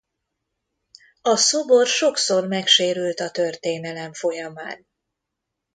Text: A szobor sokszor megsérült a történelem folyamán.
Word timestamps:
A 1.21 1.35
szobor 1.35 1.87
sokszor 1.87 2.47
megsérült 2.47 3.19
a 3.19 3.31
történelem 3.31 4.13
folyamán. 4.13 4.87